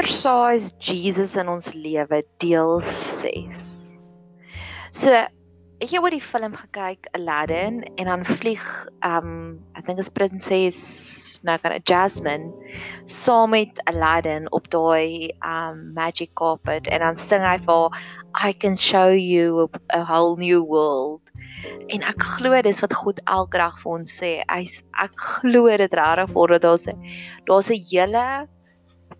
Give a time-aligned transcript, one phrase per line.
[0.00, 3.58] oversized Jesus in ons lewe deel 6.
[4.96, 8.64] So het oor die film gekyk Aladdin en dan vlieg
[9.04, 10.78] um I think is Princess
[11.44, 12.48] nou kan Jasmine
[13.04, 17.98] saam met Aladdin op daai um magic carpet en dan sing hy vir
[18.32, 21.20] I can show you a, a whole new world.
[21.92, 24.32] En ek glo dis wat God elke dag vir ons sê.
[24.48, 24.64] Hy
[25.04, 25.12] ek
[25.42, 26.88] glo dit regtig word dat daar's
[27.52, 28.24] daar's 'n hele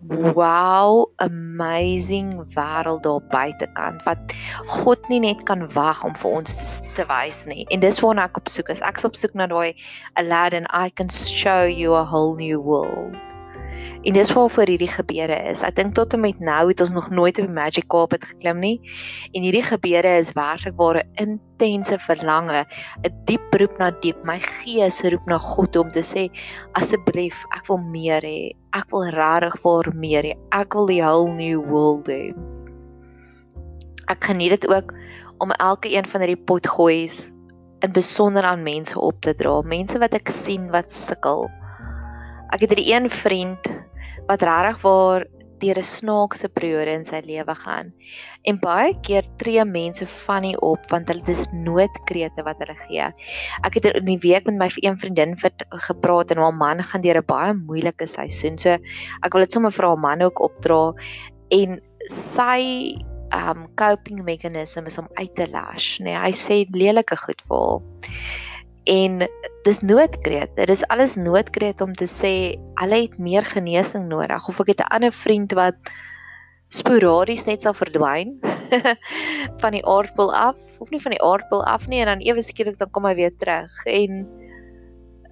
[0.09, 4.33] wow amazing wêreld daar buitekant wat
[4.67, 7.65] God nie net kan wag om vir ons te, te wys nie.
[7.69, 8.81] En dis waarna ek op soek is.
[8.81, 9.77] Ek's op soek na daai
[10.17, 13.30] Aladdin I can show you a whole new world.
[14.01, 15.61] En dis waarvoor hierdie gebeure is.
[15.61, 18.57] Ek dink tot en met nou het ons nog nooit op die Magic Carpet geklim
[18.57, 18.79] nie.
[19.37, 22.63] En hierdie gebeure is werklik ware intense verlange,
[23.05, 24.17] 'n diep roep na diep.
[24.25, 26.31] My gees roep na God om te sê
[26.73, 28.55] asseblief, ek wil meer hê.
[28.73, 30.33] Ek wil regtig vir meer hê.
[30.51, 32.33] Ek wil die whole new world hê.
[34.09, 34.97] Ek geniet dit ook
[35.37, 37.29] om elke een van hierdie potgoeies
[37.85, 41.51] in besonder aan mense op te dra, mense wat ek sien wat sukkel.
[42.49, 43.69] Ek het hierdie een vriend
[44.27, 45.27] wat regtig waar
[45.61, 47.93] deur 'n snaakse periode in sy lewe gaan.
[48.49, 53.11] En baie keer tree mense van nie op want hulle dis noodkrete wat hulle gee.
[53.67, 55.37] Ek het in die week met my een vriendin
[55.87, 58.57] gepraat en haar man gaan deur 'n baie moeilike seisoen.
[58.57, 58.69] So
[59.23, 60.93] ek wil dit sommer vir haar man ook opdra
[61.51, 62.97] en sy
[63.31, 66.11] um coping mechanism is om uit te lash, nê.
[66.11, 67.79] Nee, hy sê lelike goed vir haar
[68.83, 69.27] en
[69.63, 70.55] dis noodkreet.
[70.55, 72.33] Dit is alles noodkreet om te sê
[72.81, 74.47] hulle het meer genesing nodig.
[74.47, 75.77] Of ek het 'n ander vriend wat
[76.71, 78.39] sporadies net sal verdwyn
[79.61, 82.77] van die aardpol af of nie van die aardpol af nie en dan ewe skielik
[82.79, 83.71] dan kom hy weer terug.
[83.85, 84.25] En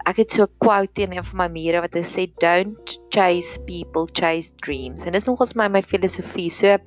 [0.06, 4.06] ek het so 'n quote teen een van my mure wat sê don't chase people
[4.12, 5.06] chase dreams.
[5.06, 6.50] En dis nogals my my filosofie.
[6.50, 6.78] So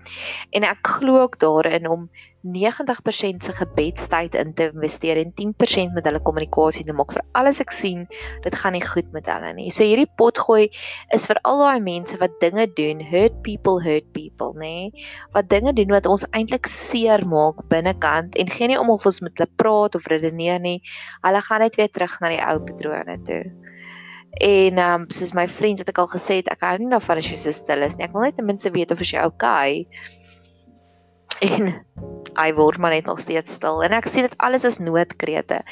[0.51, 2.11] en ek glo ook daarin om
[2.43, 7.61] 90% se gebedstyd in te investeer en 10% met hulle kommunikasie te maak vir alles
[7.63, 8.05] ek sien
[8.43, 9.71] dit gaan nie goed met hulle nie.
[9.71, 10.67] So hierdie potgooi
[11.15, 14.91] is vir al daai mense wat dinge doen, hurt people hurt people, nê?
[15.37, 19.21] Wat dinge doen wat ons eintlik seer maak binnekant en geen nie om of ons
[19.23, 20.81] met hulle praat of redeneer nie.
[21.23, 23.45] Hulle gaan net weer terug na die ou patrone toe.
[24.41, 27.21] En ehm um, soos my vriend het ek al gesê het, ek hou nie daarvan
[27.21, 28.09] as jy so stil is nie.
[28.09, 30.19] Ek wil net ten minste weet of jy okay is
[31.43, 31.85] en
[32.39, 35.63] hy word maar net nog steeds stil en ek sien dit alles as noodkrete.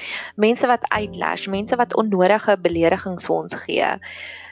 [0.40, 3.90] Mense wat uitlash, mense wat onnodige beledigings vir ons gee.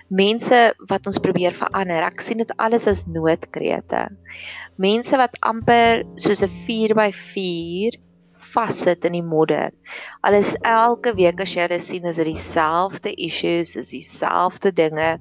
[0.08, 0.58] Mense
[0.88, 2.06] wat ons probeer verander.
[2.06, 4.06] Ek sien dit alles as noodkrete.
[4.80, 7.98] Mense wat amper soos 'n 4x4
[8.48, 9.72] vassit in die modder.
[10.24, 15.18] Alles elke week as jy hulle sien is dit dieselfde issues, is dieselfde dinge.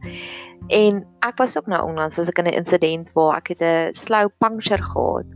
[0.74, 3.94] En ek was ook nou onlangs was ek in 'n insident waar ek het 'n
[3.94, 5.28] slow puncture gehad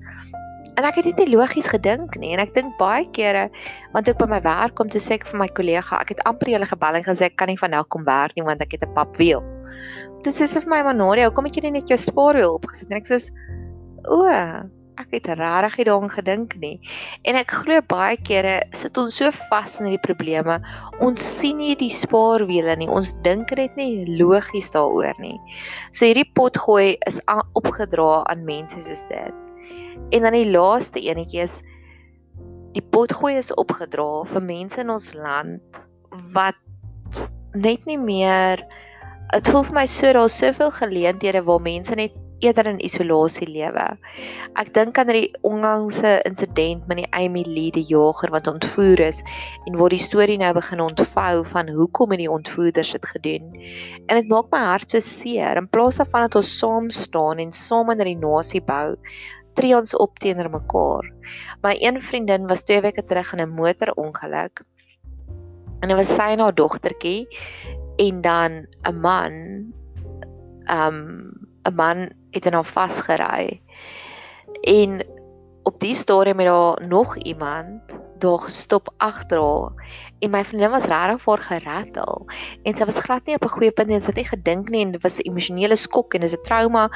[0.79, 3.49] En ek het dit nie logies gedink nie en ek dink baie kere
[3.95, 6.53] want ek by my werk kom toe sê ek vir my kollega ek het amper
[6.53, 8.85] hulle gebel en gesê ek kan nie van nou kom werk nie want ek het
[8.87, 9.43] 'n papwiel.
[10.23, 13.09] Dis is vir my Manoria, hoekom het jy nie net jou spaarwiel opgesit en ek
[13.09, 13.17] sê
[14.05, 14.21] o,
[15.01, 16.75] ek het regtig nie daaraan gedink nie.
[17.25, 20.59] En ek glo baie kere sit ons so vas in hierdie probleme.
[21.01, 22.89] Ons sien nie die spaarwiele nie.
[22.91, 25.37] Ons dink dit nie logies daaroor nie.
[25.91, 27.21] So hierdie potgooi is
[27.57, 29.40] opgedra aan mense soos dit.
[30.09, 31.61] En dan die laaste enetjie is
[32.75, 35.81] die potgooi is opgedra vir mense in ons land
[36.33, 36.55] wat
[37.53, 38.63] net nie meer
[39.31, 43.83] dit voel vir my so daar's soveel geleenthede waar mense net eerder in isolasie lewe.
[44.59, 49.21] Ek dink aan die onlangse insident met die Amy Lee die jager wat ontvoer is
[49.69, 53.51] en waar die storie nou begin ontvou van hoekom het die ontvoerders dit gedoen.
[54.07, 57.53] En dit maak my hart so seer in plaas daarvan dat ons saam staan en
[57.53, 58.97] saam in 'n nasie bou,
[59.53, 61.11] tree ons op teenoor mekaar.
[61.61, 64.63] My een vriendin was 2 weke terug in 'n motorongeluk.
[65.79, 67.27] En dit was sy en haar dogtertjie
[67.97, 69.33] en dan 'n man
[70.69, 71.31] um
[71.63, 73.61] 'n man het in haar vasgery.
[74.61, 75.05] En
[75.63, 77.81] op die stadium het daar nog iemand
[78.17, 79.71] daar gestop agter haar
[80.19, 82.25] en my vriendin was regtig voor geratel
[82.63, 84.85] en sy was glad nie op 'n goeie punt en sy het nie gedink nie
[84.85, 86.89] en dit was 'n emosionele skok en dis 'n trauma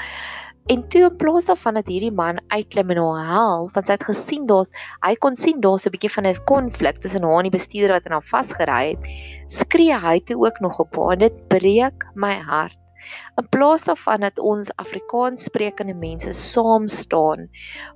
[0.66, 4.06] En toe in plaas daarvan dat hierdie man uitklim en haar help, want sy het
[4.08, 4.72] gesien daar's
[5.06, 8.08] hy kon sien daar's 'n bietjie van 'n konflik tussen haar en die bestuurder wat
[8.08, 9.06] aan haar vasgery het,
[9.46, 12.80] skree hy toe ook nog op haar en dit breek my hart.
[13.38, 17.46] In plaas daarvan dat ons Afrikaans sprekende mense saam staan,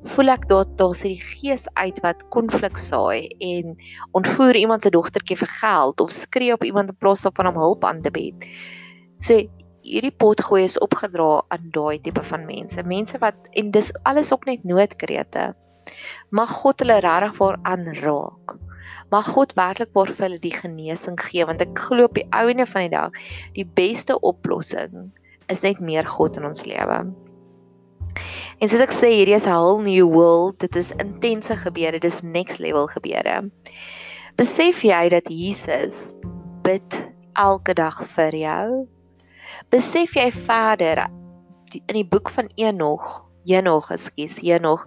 [0.03, 3.75] voel ek daar se die gees uit wat konflik saai en
[4.11, 7.83] ontvoer iemand se dogtertjie vir geld of skree op iemand in plaas daarvan om hulp
[7.83, 8.45] aan te bied.
[9.19, 9.41] So
[9.85, 12.83] hierdie potgooi is opgedra aan daai tipe van mense.
[12.83, 15.53] Mense wat en dis alles ook net noodkrete.
[16.35, 18.57] Mag God hulle regtig waar aanraak.
[19.09, 22.67] Mag God werklik waar vir hulle die genesing gee want ek glo op die ouene
[22.69, 23.23] van die dag
[23.57, 25.09] die beste oplossing
[25.49, 26.99] is net meer God in ons lewe.
[28.59, 30.59] En soos ek sê, hierdie is whole new world.
[30.61, 33.41] Dit is intense gebeure, dit is next level gebeure.
[34.39, 36.19] Besef jy dat Jesus
[36.67, 37.01] bid
[37.39, 38.67] elke dag vir jou?
[39.73, 41.05] Besef jy verder
[41.73, 44.83] die, in die boek van Enog, Enog, ekskuus, Enog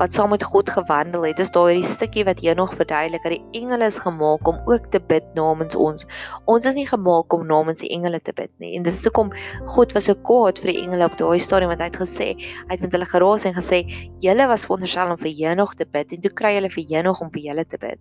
[0.00, 3.60] wat saam met God gewandel het, is daar hierdie stukkie wat Enog verduidelik dat die
[3.60, 6.06] engele is gemaak om ook te bid namens ons.
[6.46, 8.76] Ons is nie gemaak om namens die engele te bid nie.
[8.76, 9.32] En dit is hoekom
[9.74, 12.70] God was so kwaad vir die engele op daai stadium wat hy het gesê, hy
[12.72, 13.84] het met hulle geraas en gesê,
[14.22, 17.30] "Julle was veronderstel om vir Enog te bid en toe kry julle vir Enog om
[17.30, 18.00] vir julle te bid."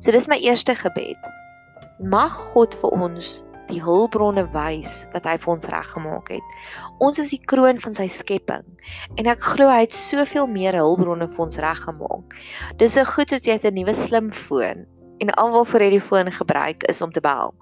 [0.00, 1.18] So dis my eerste gebed.
[1.98, 6.58] Mag God vir ons die hulpbronne wys wat hy vir ons reggemaak het.
[7.04, 8.66] Ons is die kroon van sy skepping
[9.16, 12.38] en ek glo hy het soveel meer hulpbronne vir ons reggemaak.
[12.80, 14.86] Dis so goed as jy 'n nuwe slimfoon
[15.18, 17.52] en alwaar vir hierdie foon gebruik is om te bel.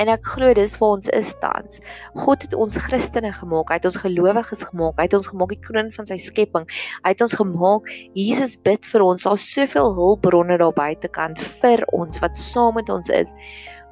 [0.00, 1.80] En ek glo dis vir ons is tans.
[2.24, 5.60] God het ons Christene gemaak, hy het ons gelowiges gemaak, hy het ons gemaak die
[5.64, 6.68] kroon van sy skepping.
[7.04, 7.90] Hy het ons gemaak.
[8.18, 9.24] Jesus bid vir ons.
[9.24, 13.32] Daar's soveel hulpbronne daar buitekant vir ons wat saam met ons is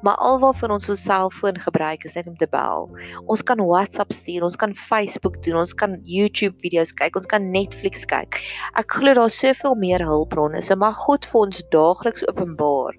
[0.05, 2.87] maar alwaarvoor ons ons selfoon gebruik is net om te bel.
[3.27, 7.51] Ons kan WhatsApp stuur, ons kan Facebook doen, ons kan YouTube video's kyk, ons kan
[7.51, 8.39] Netflix kyk.
[8.79, 10.63] Ek glo daar's soveel meer hulpbronne.
[10.63, 12.97] So mag God vir ons daagliks openbaar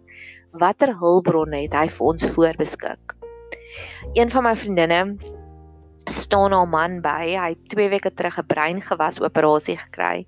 [0.58, 3.14] watter hulpbronne het hy vir ons voorbeskik.
[4.18, 5.00] Een van my vriendinne
[6.10, 7.34] staan haar man by.
[7.36, 10.26] Hy het 2 weke terug 'n breingewas operasie gekry.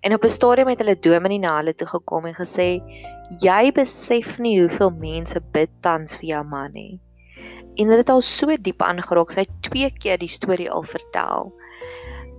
[0.00, 2.82] En op 'n stadium het hulle dominee na hulle toe gekom en gesê:
[3.40, 7.00] "Jy besef nie hoeveel mense bid tans vir jou man nie."
[7.76, 9.30] En dit het al so diep aangeraak.
[9.30, 11.52] Sy het twee keer die storie al vertel.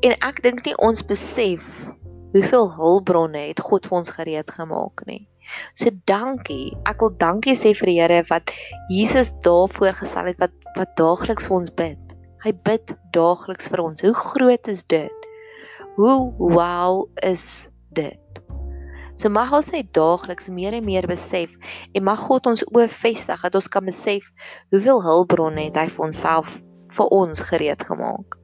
[0.01, 1.89] En ek dink nie ons besef
[2.33, 5.27] hoeveel hulpbronne het God vir ons gereed gemaak nie.
[5.73, 6.73] So dankie.
[6.89, 8.53] Ek wil dankie sê vir die Here wat
[8.89, 12.12] Jesus daar voorgestel het wat wat daagliks vir ons bid.
[12.43, 14.01] Hy bid daagliks vir ons.
[14.03, 15.27] Hoe groot is dit?
[15.95, 18.19] Hoe wow is dit?
[19.15, 21.53] So mag ons hy daagliks meer en meer besef
[21.93, 24.25] en mag God ons oë vestig dat ons kan besef
[24.73, 26.57] hoeveel hulpbronne het hy vir onsself
[26.97, 28.35] vir ons gereed gemaak.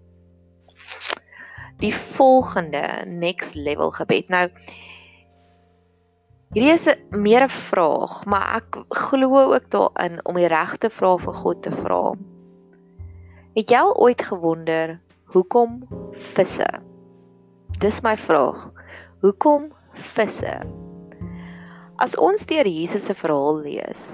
[1.82, 4.30] Die volgende next level gebed.
[4.30, 4.46] Nou
[6.54, 11.18] hierdie is 'n meer 'n vraag, maar ek glo ook daarin om die regte vrae
[11.18, 12.14] vir God te vra.
[13.60, 14.94] Het jy al ooit gewonder
[15.34, 15.82] hoekom
[16.32, 16.68] visse?
[17.84, 18.62] Dis my vraag.
[19.20, 19.66] Hoekom
[20.14, 20.54] visse?
[22.00, 24.06] As ons deur Jesus se verhaal lees,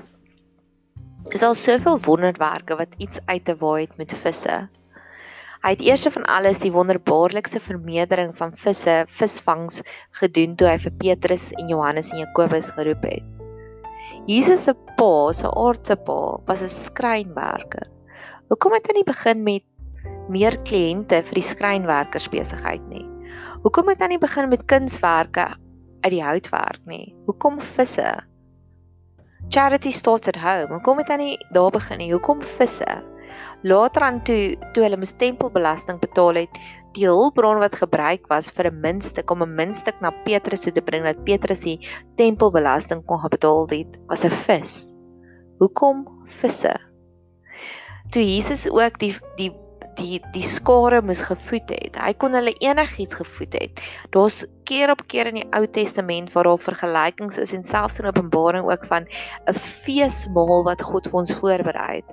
[1.29, 4.57] is daar soveel wonderwerke wat iets uit te waai het met visse.
[5.61, 9.83] Hy het eers van alles die wonderbaarlikste vermeerdering van visse, visvangs
[10.23, 13.33] gedoen toe hy vir Petrus en Johannes en Jakobus geroep het.
[14.25, 17.93] Jesus se pa, se aardse pa, was 'n skrynwerker.
[18.45, 19.63] Hoekom het hy nie begin met
[20.29, 23.01] meer kliënte vir die skrynwerkers besigheid nie?
[23.63, 25.47] Hoekom het hy nie begin met kunswerke
[26.05, 27.15] uit die houtwerk nie?
[27.25, 28.05] Hoekom visse?
[29.49, 30.69] Charity starts at home.
[30.75, 32.11] Hoekom het hy nie daar begin nie?
[32.13, 33.01] Hoekom visse?
[33.65, 38.69] Later aan toe toe hulle mos tempelbelasting betaal het, die hulpbron wat gebruik was vir
[38.69, 41.79] 'n muntstuk om 'n muntstuk na Petrus toe te bring dat Petrus die
[42.21, 44.93] tempelbelasting kon betaal het, was 'n vis.
[45.57, 46.77] Hoekom visse?
[48.11, 49.51] Toe Jesus ook die die
[49.95, 51.97] die die skare moes gevoed het.
[51.99, 53.83] Hy kon hulle enigiets gevoed het.
[54.15, 58.09] Daar's keer op keer in die Ou Testament waar daar vergelykings is en selfs in
[58.09, 59.07] Openbaring ook van
[59.47, 59.53] 'n
[59.85, 62.09] feesmaal wat God vir ons voorberei het.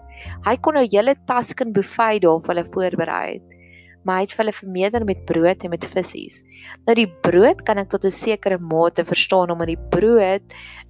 [0.47, 3.59] Hy kon nou hele tasken buffet daar vir hulle voorberei het.
[4.05, 6.43] Maar hy het vir hulle vermeerder met brood en met visse.
[6.87, 10.43] Nou die brood kan ek tot 'n sekere mate verstaan omdat die brood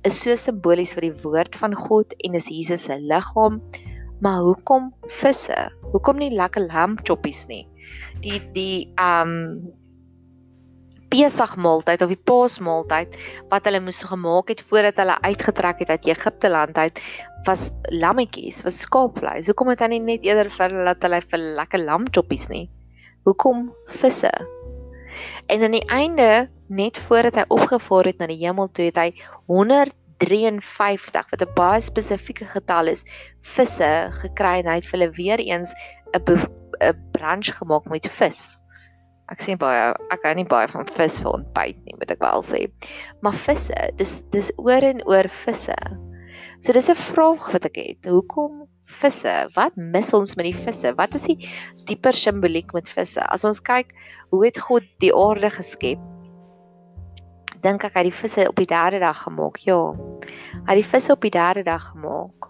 [0.03, 3.61] is so simbolies vir die woord van God en is Jesus se liggaam.
[4.23, 5.59] Maar hoekom visse?
[5.91, 7.65] Hoekom nie lekker lamb choppies nie?
[8.23, 9.73] Die die um
[11.13, 13.19] Pesach maaltyd of die Paasmaaltyd
[13.51, 17.03] wat hulle moes gemaak het voordat hulle uitgetrek het uit Egipte land uit
[17.45, 19.51] was lammetjies, was skaapvleis.
[19.51, 22.65] Hoekom het nie net eerder vir hulle laat hulle vir lekker lamb choppies nie?
[23.27, 23.67] Hoekom
[24.01, 24.31] visse?
[25.53, 29.11] En aan die einde net voordat hy opgevaar het na die hemel toe het hy
[30.23, 33.05] 53 wat 'n baie spesifieke getal is
[33.41, 33.91] visse
[34.23, 35.75] gekry en hy het vir hulle weer eens
[36.15, 36.39] 'n
[36.83, 38.63] 'n brunch gemaak met vis.
[39.31, 42.43] Ek sien baie ek hou nie baie van vis vir ontbyt nie, moet ek wel
[42.43, 42.67] sê.
[43.23, 45.77] Maar visse, dis dis oor en oor visse.
[46.61, 48.07] So dis 'n vraag wat ek het.
[48.07, 49.49] Hoekom visse?
[49.55, 50.95] Wat mis ons met die visse?
[50.95, 51.39] Wat is die
[51.87, 53.23] dieper simboliek met visse?
[53.33, 53.95] As ons kyk
[54.31, 55.99] hoe het God die aarde geskep?
[57.63, 59.61] Dink ek het die visse op die derde dag gemaak.
[59.63, 59.93] Ja.
[59.95, 62.49] Hy het die visse op die derde dag gemaak.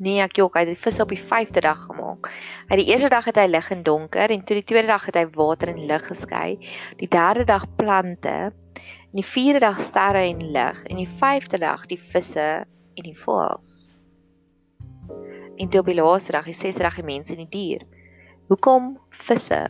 [0.00, 2.30] Nee, ek jok, hy het die visse op die 5de dag gemaak.
[2.70, 5.18] Hy die eerste dag het hy lig en donker en toe die tweede dag het
[5.18, 6.54] hy water en lig geskei.
[7.02, 11.84] Die derde dag plante en die vierde dag sterre en lig en die vyfde dag
[11.90, 13.90] die visse en die voëls.
[15.60, 17.84] En toe op die laaste dag, die sesde dag die mense en die dier.
[18.48, 19.66] Hoekom visse?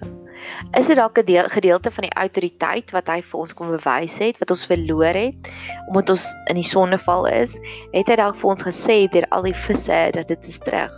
[0.78, 4.18] Is dit dalk 'n deel gedeelte van die autoriteit wat hy vir ons kom bewys
[4.18, 5.52] het wat ons verloor het
[5.88, 7.58] omdat ons in die sondeval is?
[7.92, 10.92] Het hy dalk vir ons gesê deur al die visse dat dit is terug?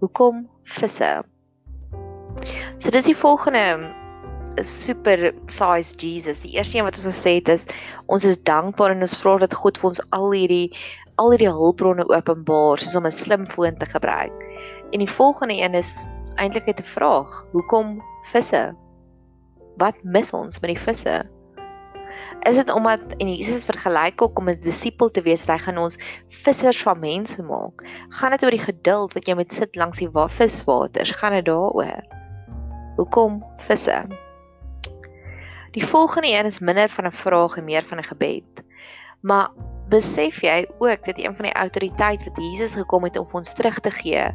[0.00, 1.22] Hoekom visse?
[2.78, 3.94] So dis die volgende
[4.62, 6.40] super size Jesus.
[6.40, 7.66] Die eerste een wat ons gesê het is
[8.06, 10.70] ons is dankbaar en ons vra dat God vir ons al hierdie
[11.22, 14.34] al hierdie hulpbronne openbaar soos om 'n slim foon te gebruik.
[14.92, 17.46] En die volgende een is eintlik net 'n vraag.
[17.52, 18.74] Hoekom visse?
[19.76, 21.24] Wat mis ons met die visse?
[22.42, 25.98] Is dit omdat en Jesus vergelyk ook om 'n disipel te wees, hy gaan ons
[26.28, 27.86] vissers van mense maak?
[28.08, 31.10] Gaan dit oor die geduld wat jy met sit langs die viswaters?
[31.10, 32.04] Gaan dit daaroor?
[32.96, 34.06] Hoekom visse?
[35.70, 38.62] Die volgende een is minder van 'n vraag en meer van 'n gebed.
[39.20, 39.50] Maar
[39.88, 43.78] besef jy ook dat een van die autoriteit wat Jesus gekom het om ons terug
[43.80, 44.34] te gee,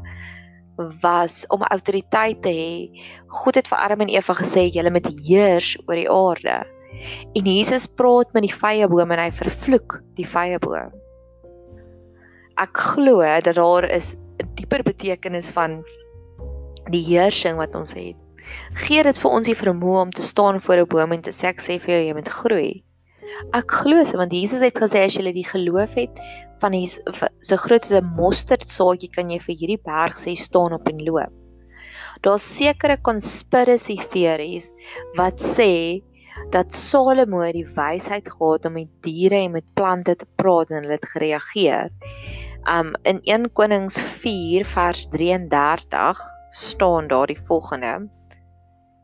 [1.01, 3.03] was om autoriteit te hê.
[3.27, 6.57] God het vir Adam en Eva gesê julle moet heers oor die aarde.
[7.37, 10.95] En Jesus praat met die vyeboom en hy vervloek die vyeboom.
[12.59, 15.83] Ek glo dat daar is 'n dieper betekenis van
[16.91, 18.17] die heersing wat ons het.
[18.73, 21.47] Gee dit vir ons die vermoë om te staan voor 'n boom en te sê
[21.47, 22.83] ek sê vir jou jy moet groei.
[23.53, 26.21] Ek glo se want Jesus het gesê as jy die geloof het
[26.61, 30.89] van die so groot so 'n mosterdsaadjie kan jy vir hierdie berg sê staan op
[30.89, 31.33] en loop.
[32.21, 34.71] Daar's sekere conspiracy theories
[35.15, 36.01] wat sê
[36.51, 40.97] dat Salomo die wysheid gehad om met diere en met plante te praat en hulle
[40.97, 41.91] het gereageer.
[42.67, 48.09] Um in 1 Konings 4 vers 33 staan daar die volgende.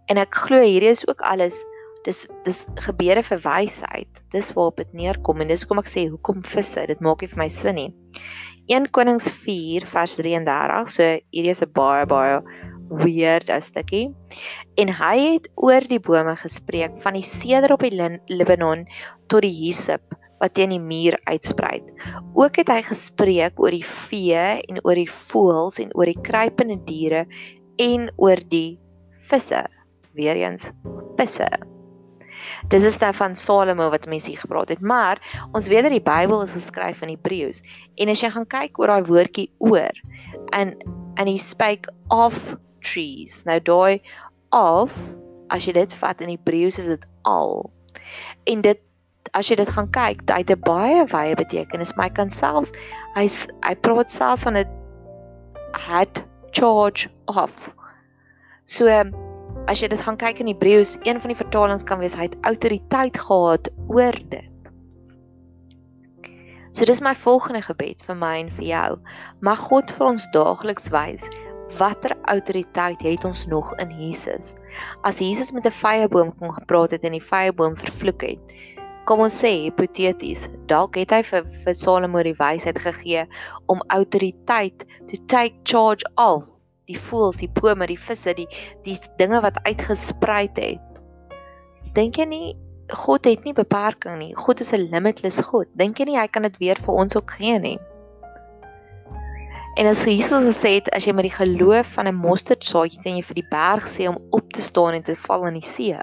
[0.05, 1.63] En ek glo hierdie is ook alles
[2.05, 4.21] dis dis gebeure vir wysheid.
[4.33, 6.85] Dis waarop dit neerkom en dis hoekom ek sê hoekom visse?
[6.87, 7.89] Dit maak nie vir my sin nie.
[8.71, 10.89] 1 Konings 4 vers 33.
[10.89, 12.41] So hierdie is 'n baie baie
[12.89, 14.13] weird stukkie.
[14.77, 17.93] En hy het oor die bome gespreek van die seder op die
[18.29, 18.85] Libanon
[19.27, 21.81] tot die hyssop wat teen die muur uitsprei.
[22.33, 26.77] Ook het hy gespreek oor die vee en oor die voëls en oor die kruipende
[26.85, 27.25] diere
[27.77, 28.79] en oor die
[29.29, 29.63] visse.
[30.15, 30.71] Weereens
[31.17, 31.74] visse.
[32.69, 36.01] Dis is dan van Salomo wat mense hier gepraat het, maar ons weet dat die
[36.01, 37.61] Bybel is geskryf in Hebreëus.
[37.95, 39.93] En as jy gaan kyk oor daai woordjie oor
[40.57, 40.73] en
[41.15, 43.43] and he spake of trees.
[43.45, 44.01] Nou daai
[44.49, 44.95] of
[45.53, 47.69] as jy dit vat in Hebreëus is dit al.
[48.49, 48.81] En dit
[49.35, 52.71] as jy dit gaan kyk, dit het 'n baie wye betekenis, maar hy kan selfs
[53.15, 54.65] hy's hy praat selfs van 'n
[55.73, 57.75] had charge of.
[58.65, 58.87] So
[59.67, 62.37] as jy dit gaan kyk in Hebreëus, een van die vertalings kan wees hy het
[62.45, 64.51] autoriteit gehad oor dit.
[66.75, 68.87] So dis my volgende gebed vir my en vir jou.
[69.39, 71.23] Mag God vir ons daagliks wys
[71.79, 74.53] watter autoriteit het ons nog in Jesus.
[75.01, 78.53] As Jesus met 'n vyeboom kon gepraat het en die vyeboom vervloek het,
[79.05, 83.25] kom ons sê hipoteties, dalk het hy vir, vir Salomo die wysheid gegee
[83.65, 86.54] om autoriteit to take charge of
[86.89, 88.47] die voëls, die pome, die visse, die
[88.85, 91.01] die dinge wat uitgesprei het.
[91.95, 92.55] Dink jy nie
[92.93, 94.33] God het nie beperking nie.
[94.37, 95.67] God is 'n limitless God.
[95.75, 97.79] Dink jy nie hy kan dit weer vir ons ook gee nie?
[99.77, 103.23] En as Jesus gesê het as jy met die geloof van 'n mosterdsaadjie kan jy
[103.23, 105.97] vir die berg sê om op te staan en te val in die see.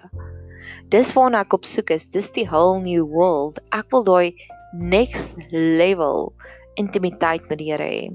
[0.89, 2.05] Dis waarna ek op soek is.
[2.05, 3.61] Dis die whole new world.
[3.73, 4.35] Ek wil daai
[4.73, 6.35] next level
[6.75, 8.13] intimiteit met die Here hê.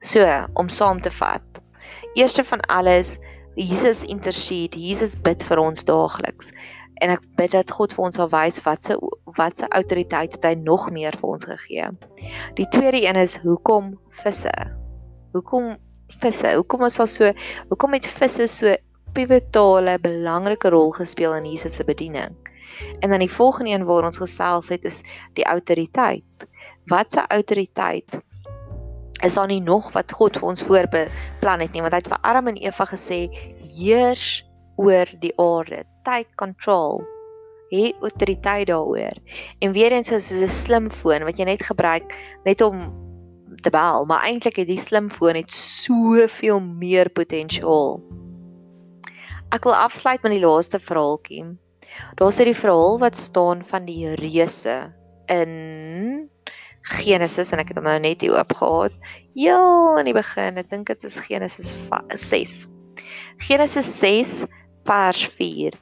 [0.00, 1.53] So, om saam te vat.
[2.14, 3.18] Eerste van alles,
[3.54, 6.52] Jesus intercede, Jesus bid vir ons daagliks.
[7.02, 8.94] En ek bid dat God vir ons sal wys wat se
[9.34, 11.88] wat se autoriteit het hy nog meer vir ons gegee.
[12.58, 14.52] Die tweede een is hoekom visse?
[15.34, 15.72] Hoekom
[16.22, 16.54] visse?
[16.54, 17.32] Hoekom is daar so
[17.72, 18.76] hoekom het visse so
[19.14, 22.38] pivotale belangrike rol gespeel in Jesus se bediening?
[23.02, 25.02] En dan die volgende een waar ons gesels het is
[25.34, 26.46] die autoriteit.
[26.86, 28.22] Wat se autoriteit
[29.24, 32.22] is daar nie nog wat God vir ons voorbeplan het nie want hy het vir
[32.22, 33.26] Adam en Eva gesê
[33.76, 34.44] heers
[34.76, 37.02] oor die aarde take control
[37.74, 39.16] het autoriteit daaroor.
[39.58, 42.14] En weer eens is dit 'n slim foon wat jy net gebruik
[42.44, 42.92] net om
[43.62, 48.00] te bel, maar eintlik het die slim foon net soveel meer potensiaal.
[49.50, 51.44] Ek wil afsluit met die laaste verhaaltjie.
[52.18, 54.92] Daar's hierdie verhaal wat staan van die reuse
[55.26, 56.30] in
[56.84, 58.96] Genesis en ek het hom nou net hier oop gehad.
[59.32, 61.76] Heel in die begin, ek dink dit is Genesis
[62.12, 62.66] 6.
[63.46, 64.34] Genesis 6
[64.84, 65.72] vers 4.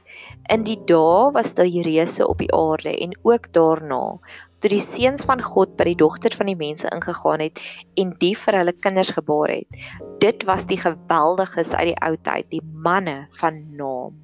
[0.51, 4.19] In die dae was daar reuse op die aarde en ook daarna
[4.63, 7.59] toe die seuns van God by die dogters van die mense ingegaan het
[7.99, 9.79] en die vir hulle kinders gebaar het.
[10.23, 14.15] Dit was die geweldiges uit die ou tyd, die manne van naam.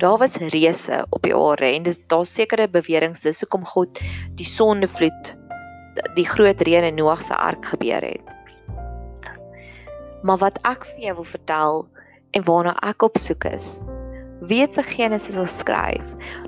[0.00, 4.00] Daar was reuse op die aarde en dis daar sekere beweringe dis hoekom God
[4.40, 5.34] die sondevloed
[6.14, 8.34] die groot reën in Noag se ark gebeur het.
[10.22, 11.86] Maar wat ek vir jou wil vertel
[12.30, 13.82] en waarna ek op soek is.
[14.48, 16.04] Weet vir Genesis sal skryf.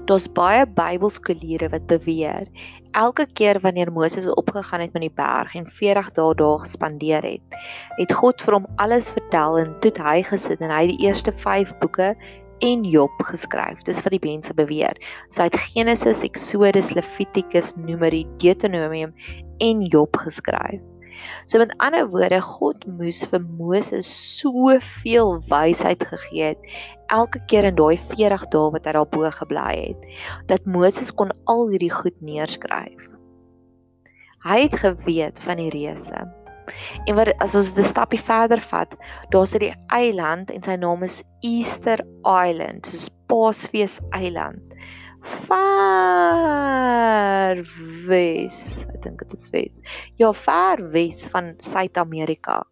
[0.06, 2.46] Daar's baie Bybelskooliere wat beweer
[2.92, 7.58] elke keer wanneer Moses opgegaan het met die berg en 40 dae daar gespandeer het,
[7.96, 11.76] het God vir hom alles vertel en toe hy gesit en hy die eerste 5
[11.78, 12.14] boeke
[12.60, 13.82] en Job geskryf.
[13.88, 14.96] Dis wat die mense beweer.
[15.28, 19.14] So hy het Genesis, Exodus, Levitikus, Numeri, Deuteronomium
[19.64, 20.80] en Job geskryf.
[21.46, 26.72] So met ander woorde, God moes vir Moses soveel wysheid gegee het
[27.10, 30.04] elke keer in daai 40 dae wat hy daar bo gebly het,
[30.50, 33.08] dat Moses kon al hierdie goed neerskryf.
[34.46, 36.22] Hy het geweet van die reëse.
[37.06, 38.96] En wat as ons 'n stapie verder vat,
[39.30, 44.74] daar's 'n eiland en sy naam is Easter Island, dis Paasfees eiland
[45.20, 45.56] ver
[48.08, 48.86] wes.
[48.88, 49.80] Ek dink dit is wes.
[50.20, 52.62] Ja, ver wes van Suid-Amerika.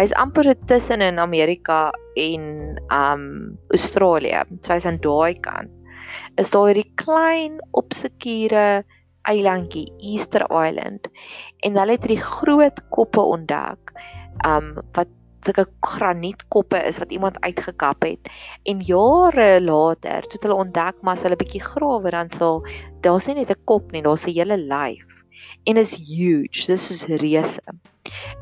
[0.00, 4.42] Hy's amper tussen in Amerika en um Australië.
[4.60, 5.70] So hy's aan daai kant.
[6.40, 8.84] Is daar hierdie klein opsekure
[9.30, 11.08] eilandjie Easter Island
[11.66, 13.92] en hulle het hierdie groot koppe ontdek
[14.46, 15.10] um wat
[15.42, 18.30] sulke granietkoppe is wat iemand uitgekap het.
[18.62, 22.62] En jare later toe hulle ontdek maar as hulle bietjie grawe dan sal
[23.02, 25.08] daar's nie net 'n kop nie daar's 'n hele lyf.
[25.66, 27.62] En is huge dis is reuse.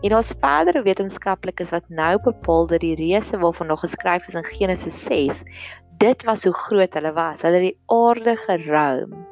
[0.02, 4.44] En daar's verdere wetenskaplikes wat nou bepaal dat die reuse waarvan nog geskryf is in
[4.44, 5.42] Genesis 6
[5.98, 7.42] dit was hoe groot hulle was.
[7.42, 9.29] Hulle het die aarde geruim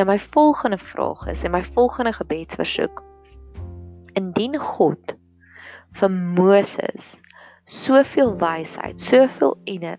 [0.00, 3.02] nou my volgende vraag is en my volgende gebedsversoek.
[4.16, 5.16] Indien God
[5.92, 7.18] vir Moses
[7.64, 9.98] soveel wysheid, soveel en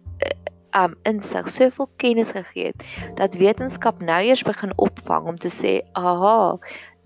[0.72, 2.86] um insig, soveel kennis gegee het
[3.20, 6.58] dat wetenskap nou eers begin opvang om te sê, "Aha,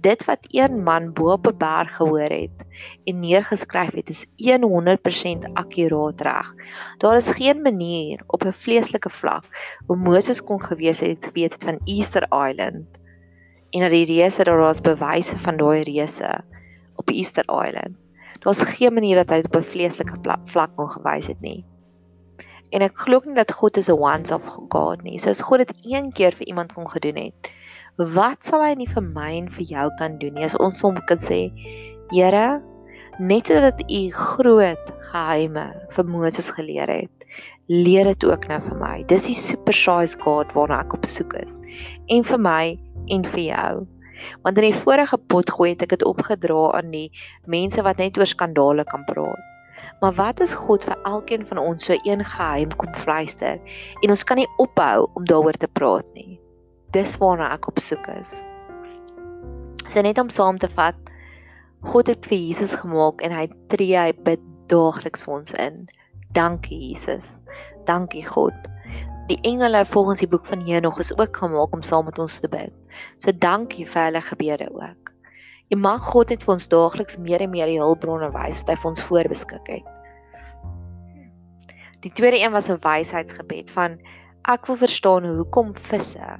[0.01, 2.65] dit wat een man bo op 'n berg gehoor het
[3.03, 6.53] en neergeskryf het, is 100% akkuraat reg.
[6.97, 9.45] Daar is geen manier op 'n vleeslike vlak
[9.85, 12.85] hoe Moses kon gewees het weet het van Easter Island
[13.69, 16.43] en dat die reuse daar was bewyse van daai reuse
[16.95, 17.95] op Easter Island.
[18.39, 21.65] Daar's geen manier dat hy op 'n vleeslike vlak kon gewys het nie.
[22.69, 25.17] En ek glo nie dat God is 'n once of God nie.
[25.17, 27.51] So as God dit een keer vir iemand kon gedoen het,
[27.97, 30.45] wat sal hy nie vir my en vir jou kan doen nie?
[30.47, 31.47] As ons hom kan sê,
[32.11, 32.61] Here,
[33.17, 37.25] net sodat u groot geheime vir Moses geleer het,
[37.71, 38.95] leer dit ook nou vir my.
[39.09, 41.57] Dis die super size God waarna ek op soek is.
[42.11, 42.75] En vir my
[43.15, 43.73] en vir jou.
[44.43, 47.09] Want in die vorige pot gooi het ek dit opgedra aan die
[47.51, 49.51] mense wat net oor skandale kan praat.
[50.01, 53.59] Maar wat is God vir elkeen van ons so een geheim kom vleister
[54.01, 56.39] en ons kan nie ophou om daaroor te praat nie.
[56.95, 58.31] Dis waarna ek op soek is.
[59.91, 60.95] So net om saam te vat,
[61.85, 65.83] God het vir Jesus gemaak en hy tree hy bid daagliks vir ons in.
[66.37, 67.35] Dankie Jesus.
[67.89, 68.55] Dankie God.
[69.29, 72.49] Die engele volgens die boek van Henog is ook gemaak om saam met ons te
[72.49, 72.73] bid.
[73.19, 75.11] So dankie vir hulle gebede ook.
[75.73, 78.79] En mag God net vir ons daagliks meer en meer die hulpbronne wys wat hy
[78.81, 79.93] vir ons voorbeskik het.
[82.05, 83.97] Die tweede een was 'n wysheidsgebed van
[84.47, 86.37] ek wil verstaan hoekom visse.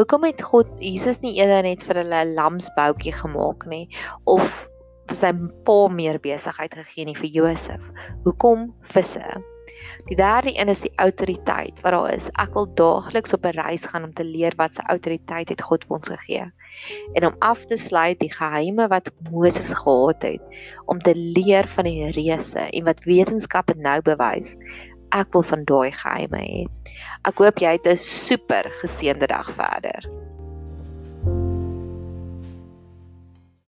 [0.00, 3.84] Hoekom het God Jesus nie eerder net vir hulle 'n lamsboutjie gemaak nie
[4.24, 4.46] of
[5.10, 5.32] vir sy
[5.68, 7.82] pa meer besigheid gegee nie vir Josef?
[8.24, 9.26] Hoekom visse?
[10.08, 12.30] Die derde een is die autoriteit wat daar is.
[12.40, 15.84] Ek wil daagliks op 'n reis gaan om te leer wat se autoriteit het God
[15.84, 16.46] vir ons gegee.
[17.12, 20.42] En om af te sluit die geheime wat Moses gehad het
[20.86, 24.56] om te leer van die reuse en wat wetenskap het nou bewys.
[25.10, 26.66] Ek wil van daai geheime hê.
[27.26, 30.06] Ek hoop jy het 'n super geseënde dag verder.